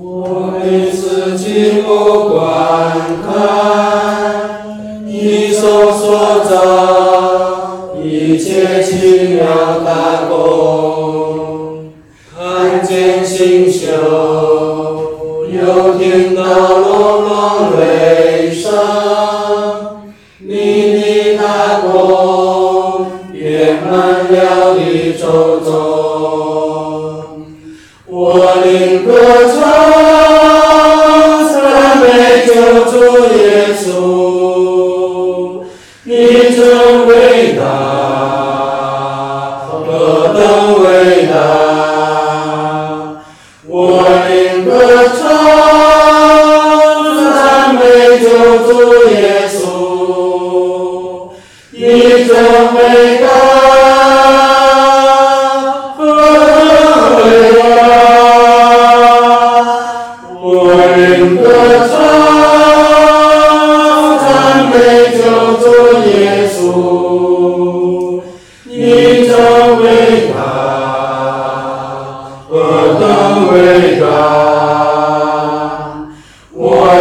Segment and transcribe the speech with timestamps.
[0.00, 1.77] 我的自己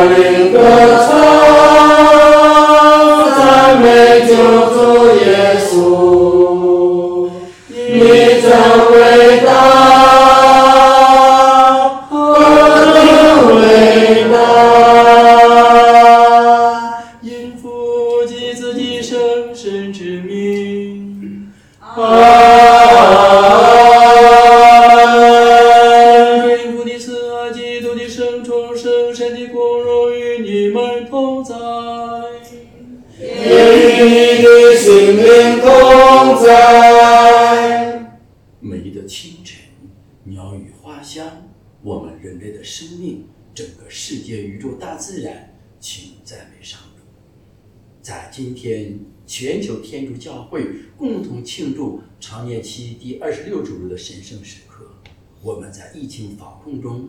[0.07, 0.86] 我灵
[52.67, 54.91] 期第二十六周日的神圣时刻。
[55.41, 57.07] 我们在疫情防控中，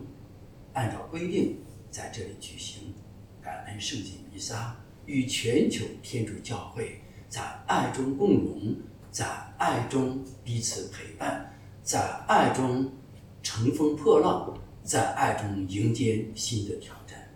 [0.71, 1.57] 按照规定
[1.91, 2.93] 在这里举行
[3.41, 8.77] 感恩圣祭弥撒，与全球天主教会在爱中共荣，
[9.11, 9.25] 在
[9.57, 11.53] 爱中彼此陪伴，
[11.83, 12.89] 在爱中
[13.43, 17.35] 乘风破浪，在爱中迎接新的挑战。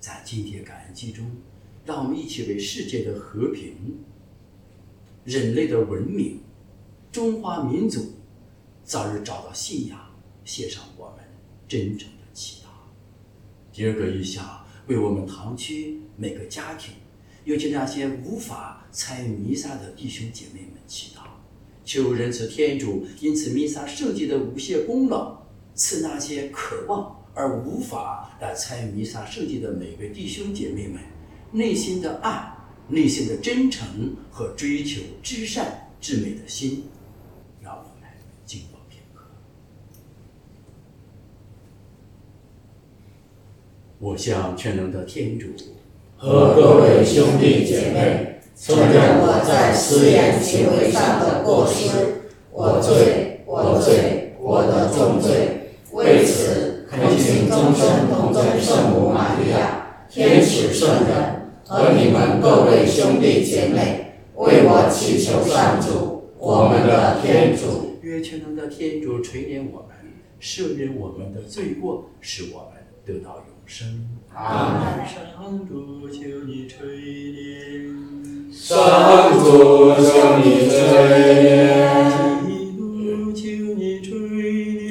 [0.00, 1.30] 在今天感恩季中，
[1.84, 3.98] 让我们一起为世界的和平、
[5.24, 6.40] 人类的文明、
[7.16, 8.12] 中华民族
[8.84, 9.98] 早日找到信仰，
[10.44, 11.24] 献上我们
[11.66, 12.66] 真诚的祈祷。
[13.72, 14.44] 第二个意向，
[14.86, 16.92] 为我们堂区每个家庭，
[17.44, 21.20] 尤其那些无法参与弥撒的弟兄姐妹们祈祷，
[21.86, 25.40] 求仁慈天主因此弥撒圣祭的无限功劳，
[25.74, 31.00] 赐那些渴望而无法来参与弥撒圣祭的每位弟兄姐妹们
[31.50, 32.54] 内心的爱、
[32.90, 36.84] 内心的真诚和追求至善至美的心。
[37.62, 38.08] 让我们
[38.44, 39.24] 静默片刻。
[44.06, 45.48] 我向全能的天主
[46.16, 51.90] 和各位兄弟姐妹，承认我在私言行为上的过失，
[52.52, 55.72] 我罪，我罪，我的重罪。
[55.90, 67.98] 为此，恳请终身同真圣母玛利亚、天使圣人和你们各位兄弟姐妹，为我祈求上主，我们的天主。
[68.02, 69.96] 愿全能的天主垂怜我们，
[70.40, 74.06] 赦免我们的罪过，使我们得到永生。
[74.34, 75.04] 阿门。
[75.06, 76.16] 上主，求
[76.46, 76.76] 你垂
[77.36, 78.52] 怜。
[78.52, 80.74] 上主，求你垂
[81.42, 81.44] 怜。
[82.46, 82.46] 基
[82.76, 83.40] 督，求
[83.74, 84.08] 你垂
[84.78, 84.86] 怜。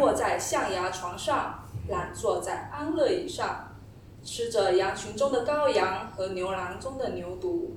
[0.00, 3.76] 卧在象牙床上，懒坐在安乐椅上，
[4.22, 7.70] 吃着羊群中的羔羊和牛栏中的牛犊。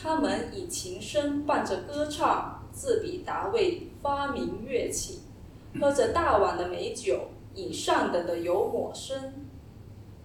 [0.00, 5.20] 他们以琴声伴着歌唱，自比达味发明乐器。
[5.80, 9.46] 喝着大碗的美酒，以上等的油抹身，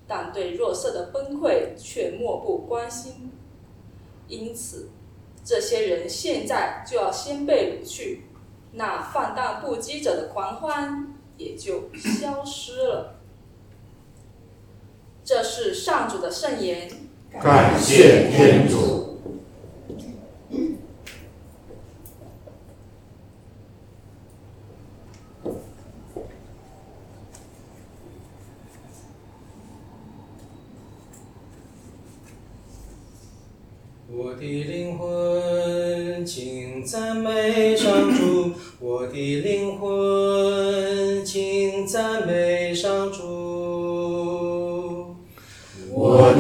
[0.08, 3.32] 但对弱色的崩溃却漠不关心。
[4.28, 4.90] 因此，
[5.44, 8.24] 这些人现在就要先被掳去，
[8.74, 13.16] 那放荡不羁者的狂欢也就消失了。
[15.24, 16.90] 这是上主的圣言。
[17.42, 19.01] 感谢天主。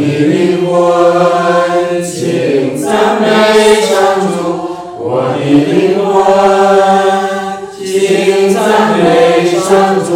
[0.01, 3.25] 的灵魂，请赞美
[3.81, 4.33] 上主；
[4.97, 5.01] 我
[5.33, 6.09] 的灵魂，
[7.77, 8.59] 请赞
[8.97, 9.01] 美
[9.45, 9.69] 上
[10.03, 10.09] 主。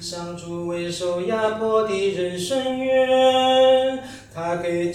[0.00, 3.98] 上主为受压迫的人伸冤，
[4.34, 4.90] 他给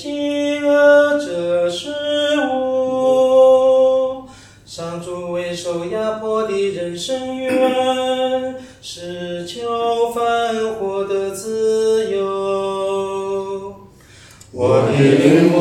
[14.99, 15.57] 灵魂，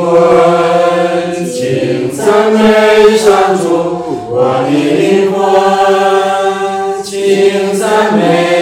[1.44, 3.62] 请赞美上主；
[4.30, 7.82] 我的灵魂，请赞
[8.16, 8.57] 美。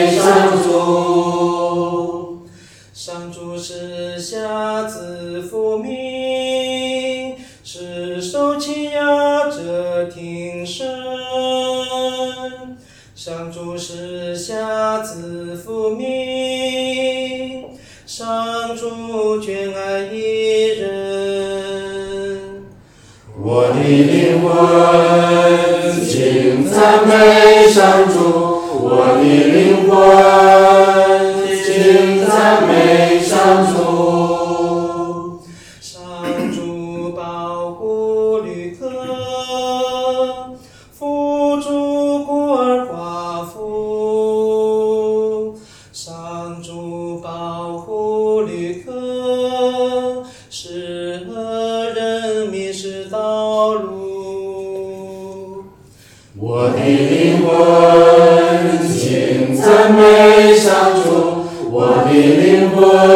[24.67, 28.19] 魂，请赞美上主；
[28.83, 28.85] 我
[29.19, 29.95] 的灵魂，
[56.39, 57.49] 我的灵魂，
[58.87, 63.16] 请赞美上主；我的灵魂，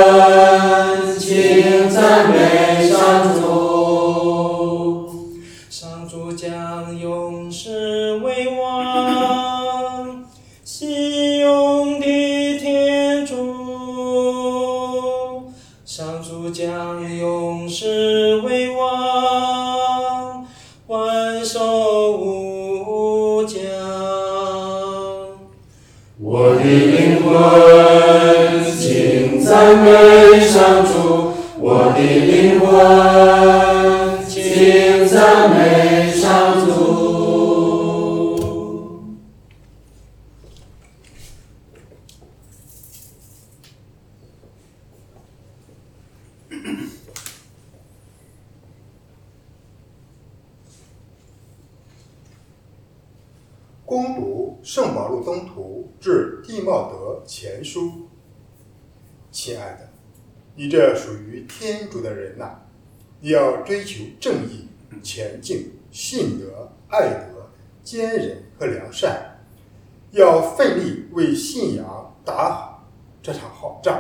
[73.23, 73.99] 这场好仗，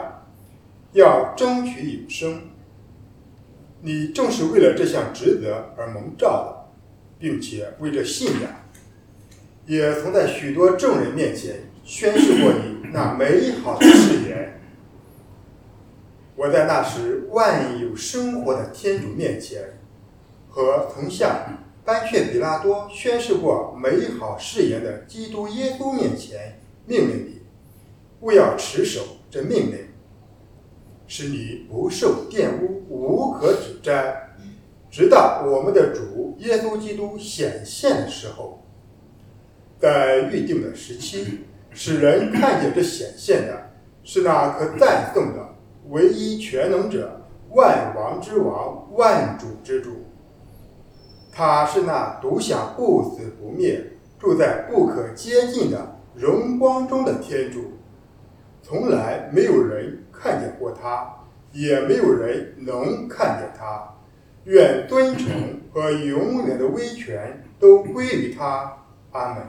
[0.93, 2.43] 要争取永生。
[3.83, 6.69] 你正是为了这项职责而蒙召的，
[7.19, 8.51] 并且为这信仰。
[9.67, 14.61] 也曾在许多证人面前宣誓过你那美好的誓言。
[16.35, 19.79] 我在那时万有生活的天主面前，
[20.49, 27.40] 和曾向班却比拉多宣誓过美好誓言的基督耶稣面前，命令你，
[28.21, 29.01] 勿要持守
[29.31, 29.79] 这命令，
[31.07, 34.31] 使你不受玷污，无可指摘，
[34.91, 38.63] 直到我们的主耶稣基督显现的时候。
[39.79, 43.71] 在预定的时期，使人看见这显现的，
[44.05, 45.55] 是那可赞颂的
[45.89, 50.05] 唯一全能者、万王之王、万主之主。
[51.33, 53.83] 他是那独享不死不灭、
[54.19, 57.73] 住在不可接近的荣光中的天主，
[58.71, 61.05] 从来没有人看见过他，
[61.53, 63.83] 也没有人能看见他。
[64.45, 65.27] 愿尊崇
[65.73, 68.77] 和永远的威权都归于他。
[69.11, 69.43] 阿门。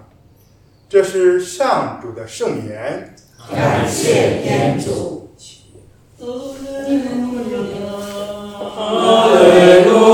[0.90, 3.14] 这是上主的圣言。
[3.48, 5.30] 感谢天主。
[6.18, 6.26] 哈
[6.88, 6.98] 利
[9.86, 10.11] 路亚，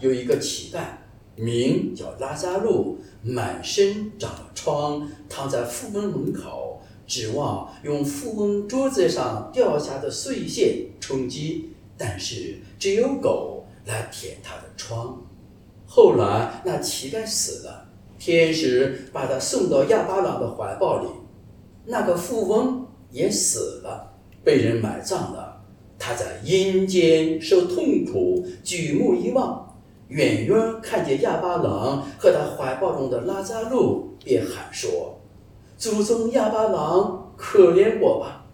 [0.00, 0.80] 有一个乞丐，
[1.36, 15.20] 名叫拉扎路，满身长疮，躺在富翁门口，指望用富翁桌子上掉下的碎屑充饥，但是只有狗来舔他的疮。
[15.86, 17.84] 后来那乞丐死了。”
[18.18, 21.08] 天使把他送到亚巴郎的怀抱里，
[21.86, 24.12] 那个富翁也死了，
[24.42, 25.62] 被人埋葬了。
[26.00, 29.67] 他在阴间受痛苦，举目一望，
[30.08, 35.18] 远远看见亚巴郎和他怀抱中的拉扎路，便喊说
[35.76, 38.46] ：“祖宗亚巴郎，可怜我吧，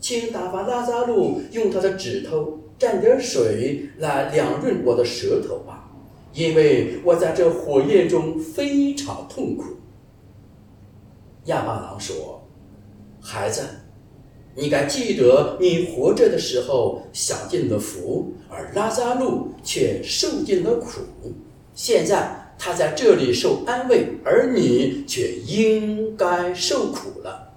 [0.00, 5.90] 请打发拉扎路用他的指头蘸点水来凉润我的舌头吧。”
[6.34, 9.64] 因为我在这火焰中非常痛苦。
[11.44, 12.42] 亚巴郎说
[13.20, 13.62] ：“孩子，
[14.54, 21.00] 你该记得，你活着的时候享尽了福，而拉扎路却受尽了苦。
[21.74, 27.54] 现在他在这里受安慰，而你却应该受苦了。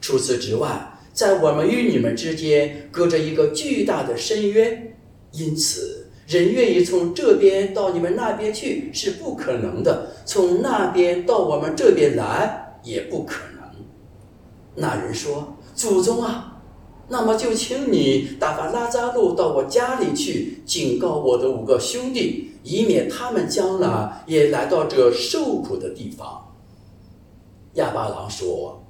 [0.00, 4.96] 除此之外，在我们与你们之间隔着一个巨大的深渊，
[5.32, 13.58] 因此人愿意从这边到你们那边去是不可能的，从那边到我们这边来也不可能。
[14.74, 16.56] 那人说：“祖宗啊，
[17.06, 26.52] 那么就请你打发拉扎路到我家里去，警告我的五个兄弟，以免他们将来也来到这受苦的地方。”
[27.74, 28.82] 亚巴郎说：“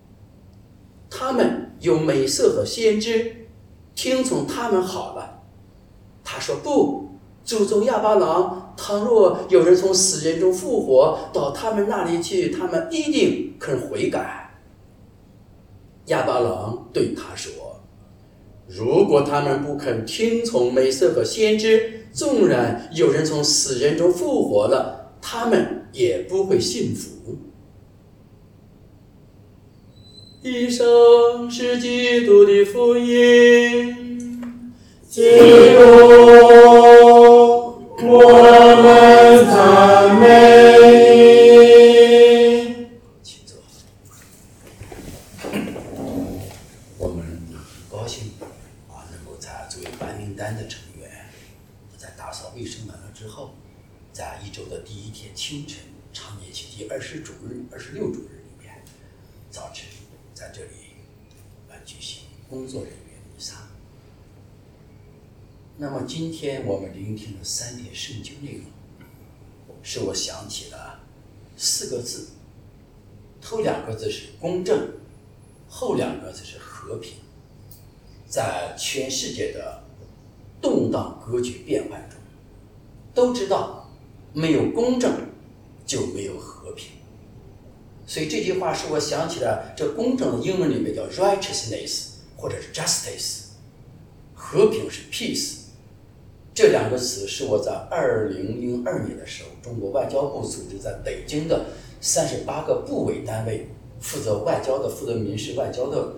[1.10, 3.48] 他们有美色和先知，
[3.94, 5.42] 听从他们好了。”
[6.24, 7.10] 他说：“不，
[7.44, 14.46] 祖宗亚巴郎，倘若有人从死人中复活，到他们那里去，他们一定肯悔改。”
[16.08, 17.80] 亚巴郎对他说
[18.68, 27.38] ：“如果他们不肯听从美色和先知，纵然有人从死人中复活了，他们也不会信服。”
[30.42, 30.86] 以上
[31.50, 34.06] 是基督的福音。
[35.08, 35.22] 基
[35.74, 35.80] 督，
[38.06, 38.14] 我
[38.82, 40.26] 们赞美
[42.76, 42.86] 你。
[43.22, 43.56] 请坐。
[46.98, 48.30] 我们很高兴
[48.88, 51.26] 啊，能够在作为白名单的成员，
[51.96, 53.50] 在打扫卫生完了之后，
[54.12, 55.80] 在一周的第一天清晨，
[56.12, 58.84] 常年期第二十主日、二十六主日里面，
[59.50, 59.88] 早晨
[60.34, 60.68] 在这里
[61.68, 63.00] 来举行工作人员
[63.34, 63.54] 弥撒。
[65.80, 68.64] 那么今天我们聆听的三篇圣经内容，
[69.80, 70.98] 使我想起了
[71.56, 72.30] 四个字，
[73.40, 74.88] 头两个字是公正，
[75.68, 77.18] 后两个字是和平。
[78.26, 79.84] 在全世界的
[80.60, 82.18] 动荡格局变幻中，
[83.14, 83.88] 都知道
[84.32, 85.12] 没有公正
[85.86, 86.90] 就没有和平。
[88.04, 92.06] 所以这句话使我想起了这公正的英文里面叫 righteousness
[92.36, 93.48] 或者是 justice，
[94.34, 95.58] 和平是 peace。
[96.54, 101.66] 这两个词是我在二零零二年的时候，中国外交部组织在北京的
[102.00, 103.68] 三十八个部委单位
[104.00, 106.14] 负责外交的、负责民事外交的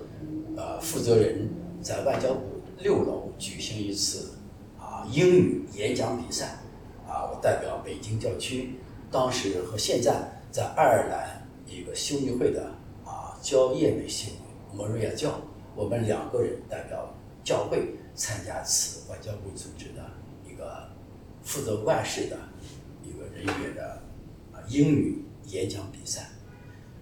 [0.57, 1.49] 呃负责人，
[1.83, 2.41] 在外交部
[2.79, 4.31] 六楼举行一次
[4.79, 6.59] 啊英语演讲比赛
[7.07, 8.77] 啊，我代表北京教区，
[9.11, 11.40] 当时和现在在爱尔兰
[11.71, 15.41] 一个修女会的啊焦叶美修女摩瑞亚教，
[15.77, 20.05] 我们两个人代表教会参加此外交部组织的。
[20.45, 20.91] 一个
[21.43, 22.37] 负责外事的
[23.03, 24.03] 一个人员的
[24.53, 26.29] 啊英语演讲比赛，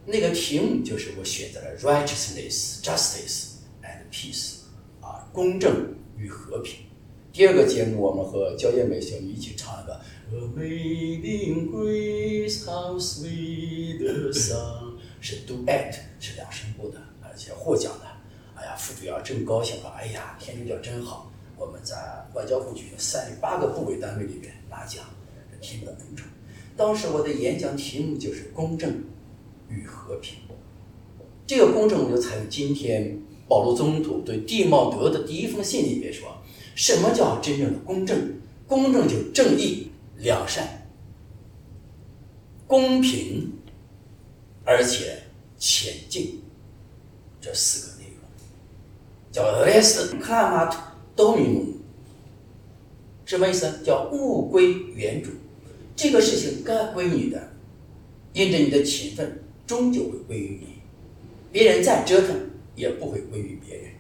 [0.07, 4.59] 那个题目就是我选择了 righteousness, justice and peace，
[5.01, 6.88] 啊公正与和平。
[7.39, 18.07] 第二个节目我们和焦艳美小女一起唱了个 Amazing Grace How Sweet the Sound，是 duet，是两声部的，而且获奖的。
[18.57, 21.31] 哎呀，副主要真高兴了，哎呀，天主教真好。
[21.57, 21.95] 我们在
[22.35, 25.05] 外交部举行三十八个部委单位里面拿奖，
[25.61, 26.27] 天的恩宠。
[26.77, 29.05] 当时我的演讲题目就是“公正
[29.69, 30.41] 与和平”。
[31.47, 36.37] 这个公正，我就采用今天保罗宗徒对蒂茂德的第一封信里面说
[36.79, 38.35] ：“什么叫真正的公正？
[38.69, 40.87] 公正就正义、良善、
[42.69, 43.53] 公平，
[44.65, 45.25] 而且
[45.59, 46.41] 前进。”
[47.43, 48.23] 这四个内容
[49.33, 50.77] 叫 “res clamat”。
[51.17, 51.67] 都民农，
[53.25, 53.81] 什么意思？
[53.85, 55.31] 叫物归原主，
[55.97, 57.51] 这个事情该归你的，
[58.35, 60.75] 因着你的勤奋，终究会归于你。
[61.51, 62.37] 别人再折腾，
[62.77, 63.91] 也不会归于别人。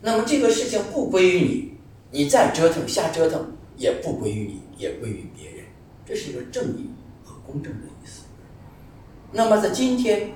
[0.00, 1.71] 那么这个事情不归于你，
[2.12, 5.64] 你再折腾、瞎折腾，也不归于你，也归于别人。
[6.04, 6.90] 这是一个正义
[7.24, 8.22] 和公正的意思。
[9.32, 10.30] 那么在今天，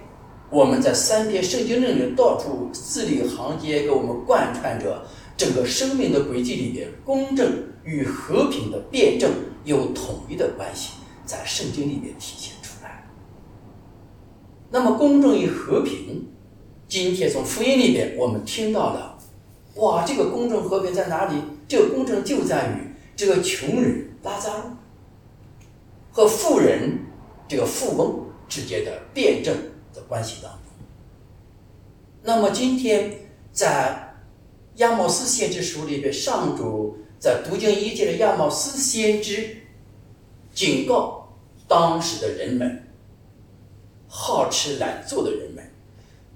[0.50, 5.06] 我们在三篇圣经里面到处字里行间给我们贯穿着。
[5.36, 9.30] 整个生命的轨迹里边，公正与和平的辩证
[9.64, 10.94] 有统一的关系，
[11.26, 13.06] 在圣经里面体现出来。
[14.70, 16.26] 那么，公正与和平，
[16.88, 19.18] 今天从福音里边我们听到了，
[19.74, 21.34] 哇，这个公正和平在哪里？
[21.68, 24.70] 这个公正就在于这个穷人拉扎路
[26.12, 26.98] 和富人
[27.48, 29.56] 这个富翁之间的辩证
[29.94, 30.60] 的关系当中。
[32.22, 33.12] 那么，今天
[33.52, 34.02] 在。
[34.76, 39.56] 亚毛斯先知书里边，上主在读经一节的亚毛斯先知
[40.52, 41.34] 警告
[41.66, 42.86] 当时的人们：
[44.06, 45.64] 好吃懒做的人们，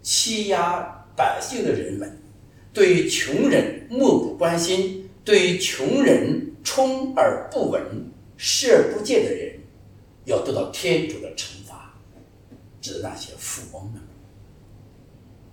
[0.01, 2.19] 欺压百姓的人们，
[2.73, 7.83] 对于穷人漠不关心，对于穷人充耳不闻、
[8.37, 9.59] 视而不见的人，
[10.25, 11.95] 要得到天主的惩罚，
[12.81, 14.01] 指那些富翁们。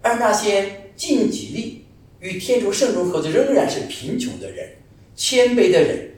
[0.01, 1.85] 而那些尽己力
[2.19, 4.69] 与天主圣中合作，仍然是贫穷的人、
[5.15, 6.11] 谦卑的人，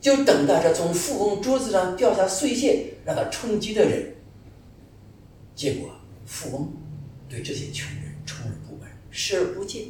[0.00, 4.14] 就等待着从富翁桌子上掉下碎屑让他充饥的人。
[5.56, 5.90] 结果，
[6.26, 6.72] 富翁
[7.28, 9.86] 对这些穷人充耳不闻，视而不见，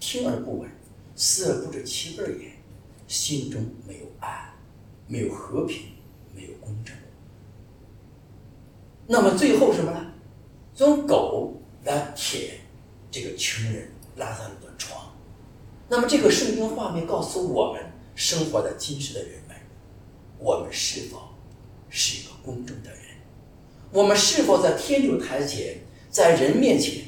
[0.00, 0.70] 听而不闻，
[1.16, 2.52] 思而不知其味也，
[3.06, 4.52] 心中没有爱，
[5.06, 5.92] 没有和平，
[6.34, 6.94] 没有公正。
[9.06, 10.12] 那么最后什么呢？
[10.78, 12.58] 用狗来舔
[13.10, 15.14] 这个穷人拉萨路的床。
[15.88, 17.82] 那么这个圣经画面告诉我们，
[18.14, 19.56] 生活在今世的人们，
[20.38, 21.28] 我们是否
[21.90, 23.00] 是一个公正的人？
[23.92, 25.78] 我们是否在天主台前，
[26.10, 27.04] 在人面前，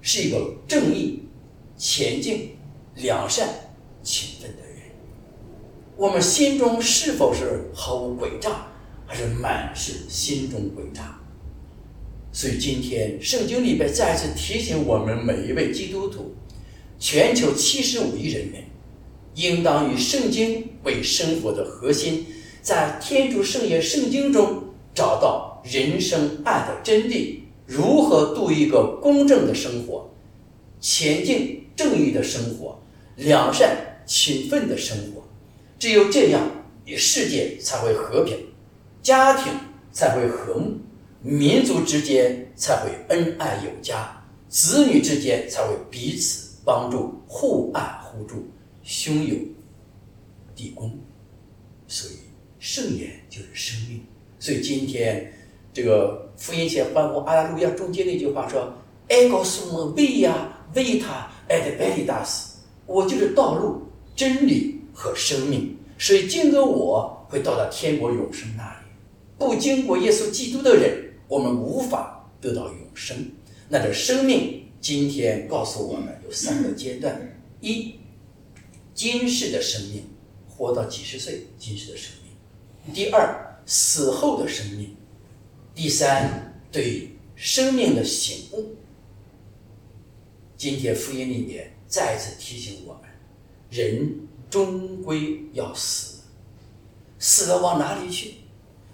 [0.00, 1.28] 是一个正义、
[1.76, 2.56] 前进、
[3.02, 3.48] 良善、
[4.02, 4.92] 勤奋的人？
[5.96, 8.66] 我们心中是否是毫无诡诈？
[9.06, 11.18] 还是满是心中诡诈，
[12.30, 16.32] 所以今天圣经里边再次提醒我们每一位基督徒，
[16.96, 18.62] 全球七十五亿人民，
[19.34, 22.24] 应当以圣经为生活的核心，
[22.62, 24.62] 在天主圣言圣经中
[24.94, 30.08] 找到人生爱的真谛，如何度一个公正的生活，
[30.80, 32.79] 前进正义的生活，
[33.20, 35.22] 良善勤奋的生活，
[35.78, 36.40] 只有这样，
[36.96, 38.38] 世界才会和平。
[39.02, 39.52] 家庭
[39.92, 40.78] 才会和睦，
[41.22, 48.48] 民族之间才会恩爱有加，子女之间才会彼此帮助、互爱互助、
[48.82, 49.36] 兄友
[50.54, 50.98] 弟恭。
[51.86, 52.14] 所以
[52.58, 54.02] 圣言就是生命。
[54.38, 55.30] 所以今天
[55.74, 58.72] 这个福音前欢呼阿拉路亚中间那句话说
[59.08, 60.32] ：“ego sum via
[60.74, 62.49] vita et veritas。”
[62.90, 63.82] 我就是道路、
[64.16, 65.76] 真理和生命。
[65.96, 68.86] 所以经过我会到达天国永生那里。
[69.38, 73.16] 不经过耶稣基督的人，我们无法得到永生。
[73.68, 77.94] 那这生命今天告诉我们有三个阶段：一，
[78.92, 80.02] 今世的生命，
[80.48, 84.88] 活到几十岁，今世的生命；第二，死后的生命；
[85.74, 88.74] 第三，对生命的醒悟。
[90.56, 93.02] 今天福音里面再次提醒我们：
[93.68, 96.20] 人终归要死，
[97.18, 98.34] 死了往哪里去？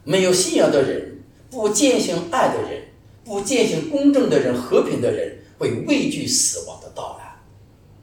[0.03, 2.85] 没有信仰的人，不践行爱的人，
[3.23, 7.37] 不践行公正的人，和平的人，会畏惧死亡的到来。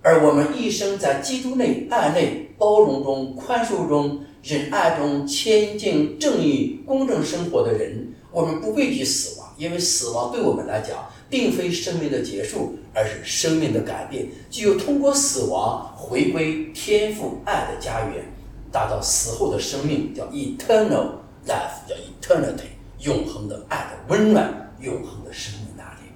[0.03, 14.27] 而我们一生在基督内、爱内、包容中、宽恕中、忍爱中、谦敬、正义、公正生活的人，我们不畏惧死亡，因为死亡对我们来讲，并非生命的结束，而是生命的改变。
[14.49, 18.25] 具有通过死亡，回归天赋爱的家园，
[18.71, 21.23] 达到死后的生命，叫 eternal。
[21.45, 26.07] life 叫 eternity，永恒的爱的温暖，永恒的生命那里。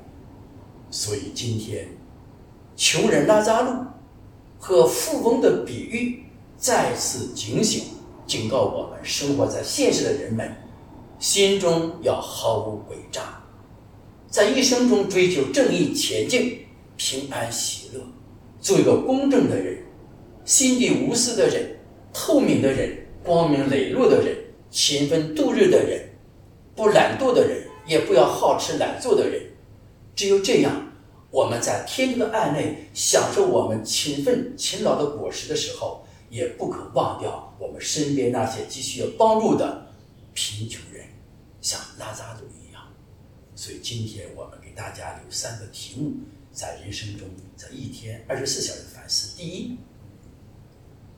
[0.90, 1.90] 所以今天，
[2.78, 3.74] 穷人拉扎路
[4.58, 6.24] 和富翁的比喻
[6.56, 7.88] 再次警醒，
[8.26, 10.50] 警告我们生活在现实的人们，
[11.20, 13.44] 心中要毫无诡诈，
[14.30, 16.67] 在一生中追求正义前进，
[16.98, 18.02] 平安喜乐，
[18.60, 19.78] 做一个公正的人，
[20.44, 21.78] 心地无私的人，
[22.12, 24.36] 透明的人，光明磊落的人。
[24.70, 26.10] 勤奋度日的人，
[26.76, 29.42] 不懒惰的人，也不要好吃懒做的人。
[30.14, 30.92] 只有这样，
[31.32, 39.88] 我们在天主的爱内享受我们勤奋勤劳的果实的时候，也不可忘掉我们身边那些急需要帮助的
[40.34, 41.06] 贫穷人，
[41.62, 42.84] 像拉扎鲁一样。
[43.56, 46.12] 所以今天我们给大家留三个题目，
[46.58, 49.78] 在人生中，在一天二十四小时反思：第一，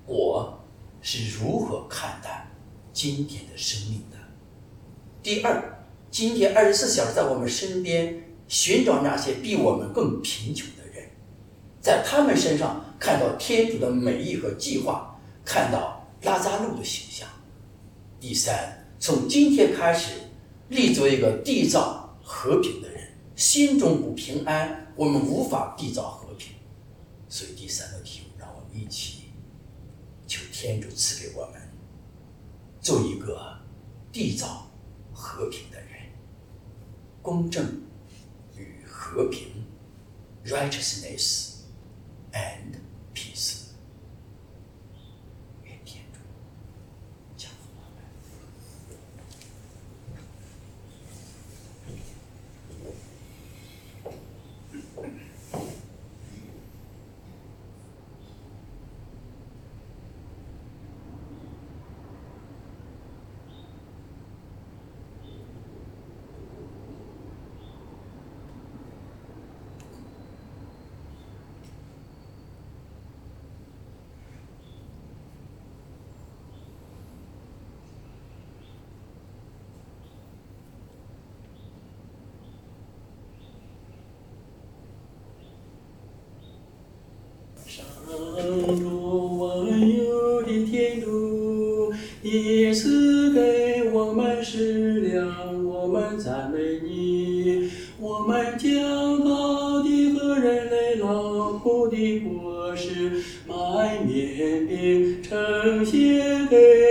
[0.06, 0.60] 我
[1.02, 2.46] 是如何看待？
[2.92, 4.18] 今天的生命的。
[5.24, 11.10] 第二，今天二十四小时在我们身边寻找那些比我们更贫穷的人，
[11.80, 17.26] 在他们身上看到天主的美意和计划，看到拉扎路的形象。
[18.20, 20.16] 第三，从今天开始
[20.68, 22.99] 立足一个缔造和平的人，
[23.40, 26.56] 心中不平安，我们无法缔造和平。
[27.30, 29.30] 所以第三个题目，让我们一起
[30.28, 31.62] 求天主赐给我们。
[32.82, 33.58] 做一个
[34.12, 34.68] 缔造
[35.14, 36.12] 和平的人，
[37.22, 37.82] 公正
[38.58, 39.48] 与和平
[40.46, 41.60] ，righteousness
[42.34, 42.79] and
[98.60, 106.89] 将大地和人类劳苦的果实，埋面饼呈献给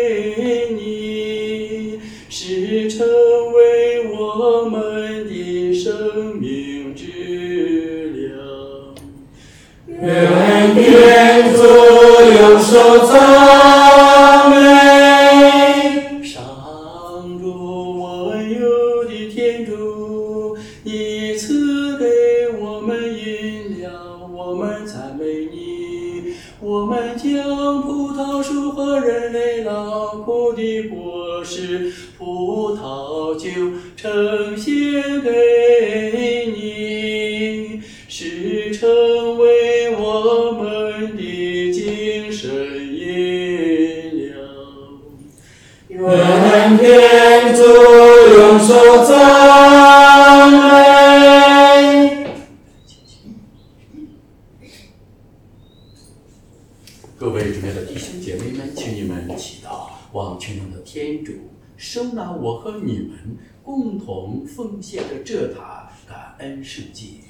[64.88, 67.20] 献着这塔感恩圣祭。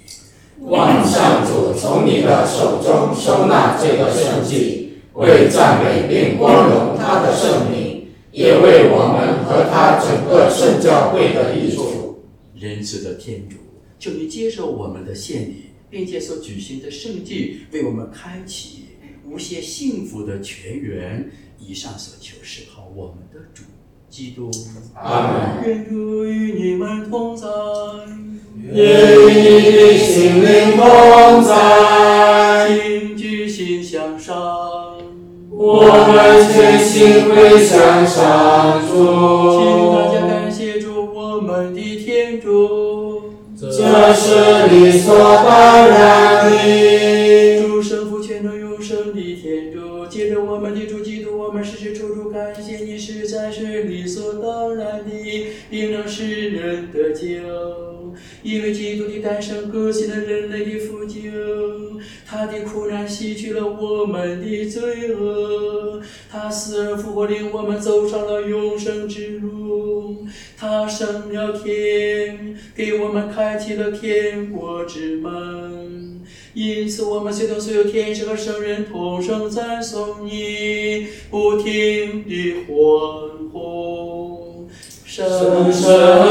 [0.61, 12.23] 望上主从你的手中收纳这个圣祭，为赞美并光荣他的圣名，也为我们和他整个圣教会的益处。
[12.55, 13.57] 仁慈的天主，
[13.99, 18.85] 求你接受我们的献礼，并且所举行的圣祭为我们开启
[19.25, 21.29] 无限幸福的泉源。
[21.59, 23.65] 以上所求是靠我们的主
[24.11, 24.51] 基督。
[24.95, 25.67] 阿门。
[25.67, 27.47] 愿主与你们同在。
[28.73, 32.69] 愿与你的心灵同在。
[32.69, 34.37] 请举心向上。
[35.51, 38.93] 我们全心归向上主
[39.59, 39.61] 请
[39.93, 43.33] 大家，感谢主我们的天主。
[43.59, 43.67] 这
[44.15, 47.61] 是理所当然的。
[47.67, 53.98] 主圣父全能永生的天主，借着我们的主基督，我们时时处处感谢你，实在是理所当然
[55.71, 58.15] 的，并能使人得救。
[58.43, 61.21] 因为基督的诞生革新了人类的福救，
[62.27, 66.01] 他的苦难洗去了我们的罪恶，
[66.31, 70.27] 他死而复活，令我们走上了永生之路。
[70.57, 76.23] 他升了天，给我们开启了天国之门。
[76.55, 82.77] 因此，我们随同所有天使和圣人同声赞颂你，不停地欢
[83.53, 84.28] 呼。
[85.19, 86.28] 圣圣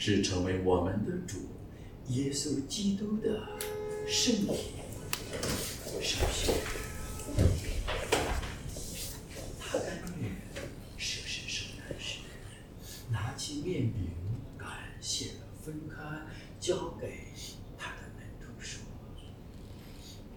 [0.00, 1.38] 是，成为我们的主
[2.10, 3.42] 耶稣基督的
[4.06, 4.54] 圣体
[6.00, 6.52] 圣血。
[9.58, 9.88] 他甘
[10.20, 10.30] 愿
[10.96, 12.20] 舍身受难时，
[13.10, 14.08] 拿起面饼，
[14.56, 14.68] 感
[15.00, 15.96] 谢了，分开，
[16.60, 17.24] 交给
[17.76, 18.80] 他的门徒说：“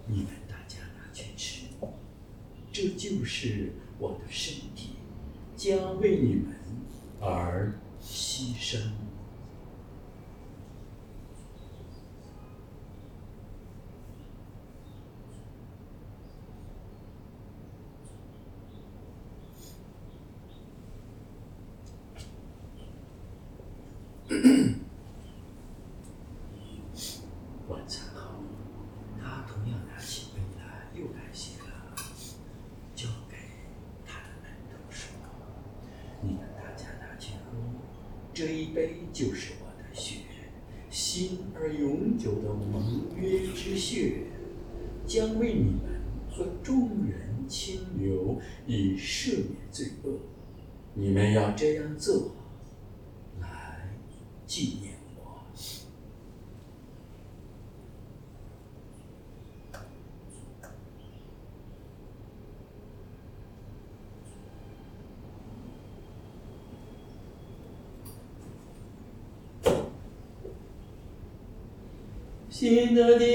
[0.07, 1.67] 你们大家拿去吃，
[2.73, 4.95] 这就是我的身体，
[5.55, 6.55] 将为你们
[7.21, 8.81] 而牺牲。”
[27.67, 28.43] 晚餐后，
[29.19, 31.95] 他同样拿起杯来，又感谢了，
[32.95, 33.35] 交给
[34.05, 35.11] 他的门徒说
[36.21, 37.57] ：“你们大家拿去喝，
[38.33, 40.21] 这一杯就是我的血，
[40.89, 44.23] 新而永久的盟约之血，
[45.05, 50.19] 将为你们和众人清流，以赦免罪恶。
[50.93, 52.31] 你们要这样做，
[53.39, 53.89] 来
[54.45, 55.45] 纪念我。”
[72.91, 73.30] 新的的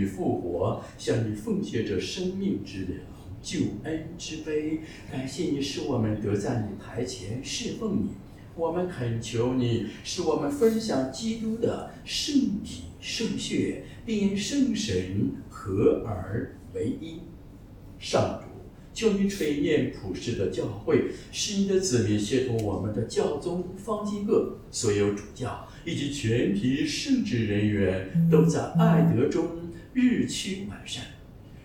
[0.00, 3.00] 与复活，向你奉献着生命之粮、
[3.42, 4.80] 救恩之杯。
[5.12, 8.08] 感谢你使我们得在你台前侍奉你。
[8.56, 12.34] 我们恳求你，使我们分享基督的圣
[12.64, 17.20] 体圣血，并因圣神合而为一。
[17.98, 18.46] 上主，
[18.92, 29.59] 求你垂念普世的教会，使你的子民协同我们的教宗方济各、所有主教以及全体圣职人员都在爱德中
[29.92, 31.04] 日趋完善。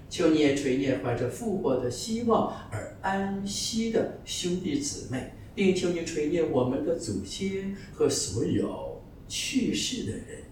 [0.09, 10.43] 求你也垂念怀着复活的希望而安息的兄弟姊妹，并求你垂念我们的祖先和所有去世的人，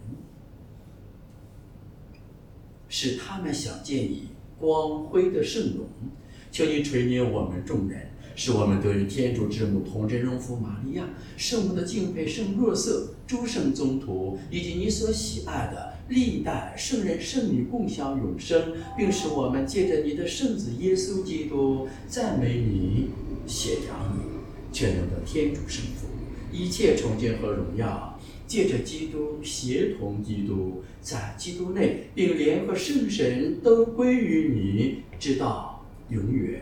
[2.89, 5.87] 使他们想见你光辉的圣容。
[6.51, 11.07] 求你垂念我们众人，使我们得与天主之母童真荣福玛利亚、
[11.37, 23.09] 圣母的敬佩圣若瑟、诸圣宗徒以及你所喜爱的历代圣人圣女共享永生，并使我们借着你的圣子耶稣基督赞美你、
[23.47, 24.33] 显扬你。
[24.71, 26.07] 全能的天主圣父，
[26.51, 36.61] 一切崇敬和荣耀，借着基督协同基督，在基督内，并联合圣神，都归于你，直到永远。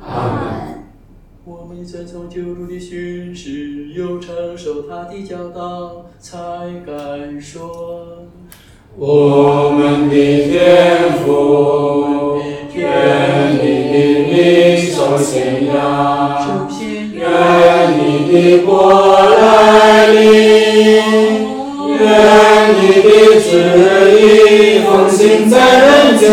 [0.00, 0.82] 阿门。
[1.44, 8.26] 我们遵从救主的训示，又承受他的教导，才敢说。
[8.98, 12.40] 我们的天父，
[12.72, 12.82] 愿
[13.60, 13.94] 你的
[14.32, 14.34] 名
[14.90, 16.66] 受显扬，
[17.12, 17.20] 愿
[17.98, 18.00] 你
[18.32, 20.24] 的国来临，
[21.98, 22.00] 愿
[22.72, 23.44] 你的旨
[24.16, 24.18] 意
[24.86, 26.24] 奉行在人间，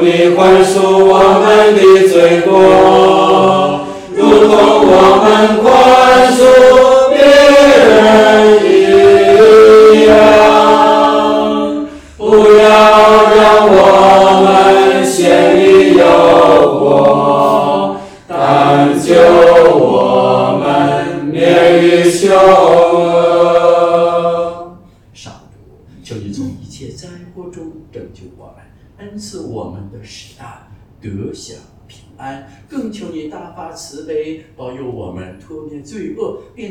[0.00, 2.50] 你宽恕我们的罪过，
[4.14, 4.50] 如同
[4.86, 4.92] 我
[5.24, 5.57] 们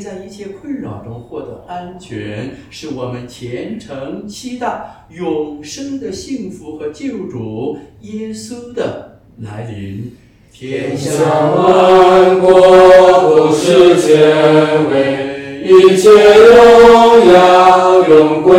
[0.07, 10.13] 在一切困扰中获得安全，是我们虔诚期待永生的幸福和救主耶稣的来临。
[10.53, 18.55] 天下万国不世间为一切荣耀永归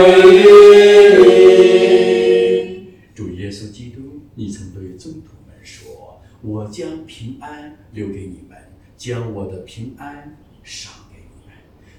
[1.17, 2.93] 你。
[3.15, 8.59] 主耶稣基督，你曾对宗徒们说：“我将平安留给你们，
[8.99, 10.93] 将我的平安赏。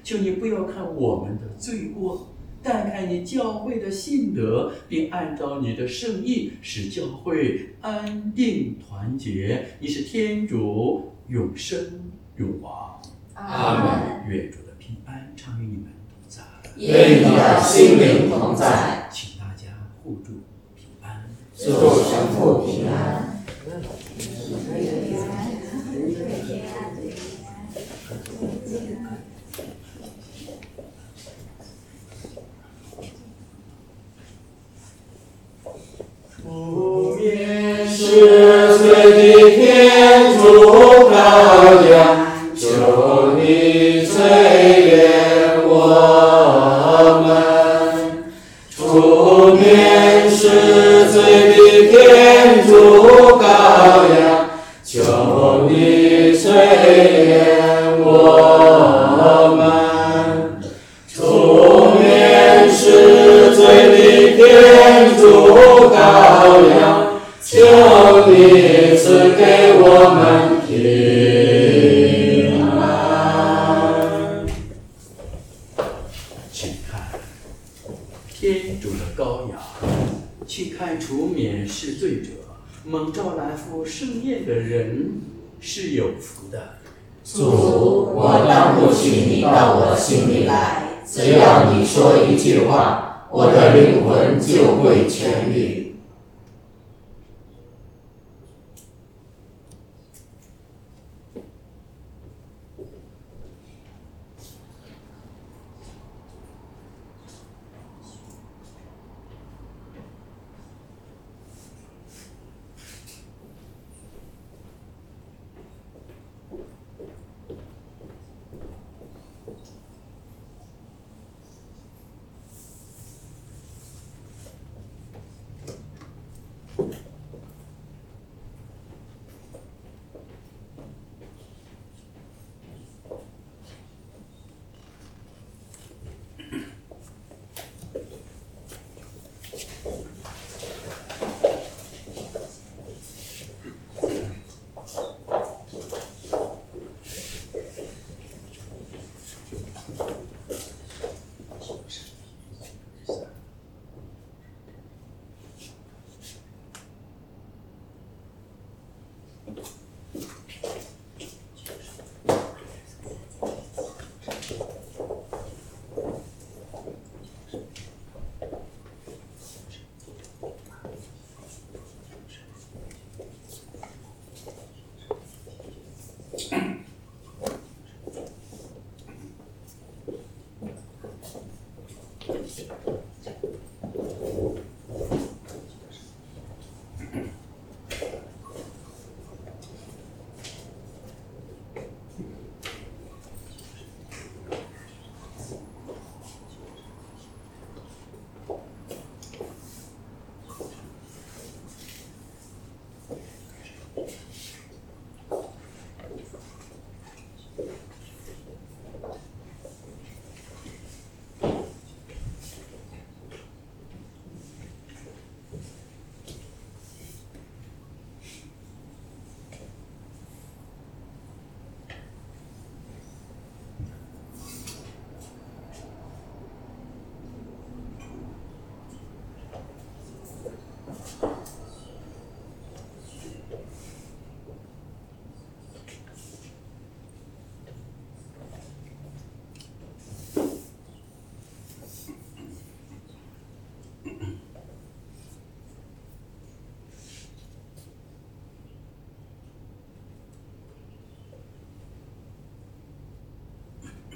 [0.09, 2.33] 求你不要看我们的罪过，
[2.63, 9.67] 但看你教会的信德，并按照你的圣意，使教会安定团结。
[9.79, 12.99] 你是天主，永生永王。
[13.35, 14.27] 阿门。
[14.27, 16.41] 愿主的平安常与你们同在。
[16.77, 19.67] 愿你的心灵同在，请大家
[20.03, 20.31] 互助
[20.75, 21.29] 平安。
[21.55, 23.28] 祝神父平安。
[38.19, 40.43] 是罪的天主
[41.09, 41.13] 羔
[41.89, 41.95] 羊，
[42.53, 42.59] 求
[43.37, 43.41] 你
[44.05, 44.11] 垂
[44.89, 44.91] 怜
[45.65, 45.71] 我
[47.25, 47.29] 们。
[48.75, 48.77] 出
[49.55, 50.41] 面是
[51.05, 51.15] 罪
[51.51, 51.57] 的
[51.89, 51.93] 天
[52.67, 52.71] 主
[53.39, 53.41] 羔
[54.19, 54.19] 羊，
[54.83, 54.89] 求
[55.69, 55.73] 你
[56.37, 56.43] 垂
[57.25, 58.07] 怜我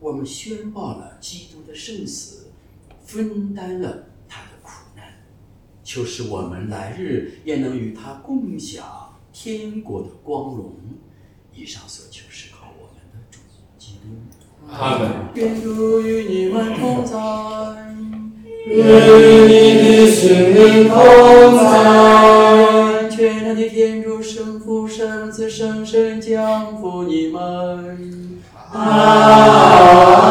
[0.00, 2.46] 我们宣报了基督的圣死，
[3.04, 5.04] 分担了他的苦难，
[5.82, 10.76] 求使我们来日也能与他共享天国的光荣。
[11.52, 13.40] 以上所求是靠我们的主
[13.76, 14.70] 基督。
[14.70, 15.10] 阿门。
[15.34, 17.18] 愿主与你们同在。
[18.66, 20.94] 愿与你的心灵同
[21.56, 23.08] 在。
[23.10, 28.37] 全能的天主圣父、圣子、圣神降福你们。
[28.74, 30.28] 阿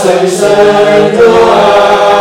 [0.00, 2.17] 把我